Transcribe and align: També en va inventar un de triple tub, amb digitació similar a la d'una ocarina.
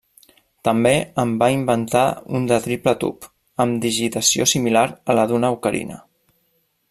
També 0.67 0.93
en 1.23 1.33
va 1.43 1.49
inventar 1.55 2.01
un 2.39 2.47
de 2.51 2.59
triple 2.63 2.95
tub, 3.05 3.29
amb 3.65 3.79
digitació 3.85 4.49
similar 4.55 4.87
a 5.15 5.19
la 5.21 5.27
d'una 5.33 5.55
ocarina. 5.59 6.01